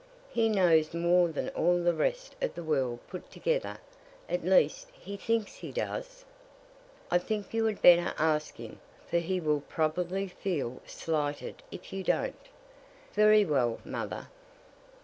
[0.31, 3.77] He knows more than all the rest of the world put together
[4.27, 6.25] at least, he thinks he does."
[7.11, 12.03] "I think you had better ask him, for he will probably feel slighted if you
[12.03, 12.47] don't."
[13.13, 14.29] "Very well, mother."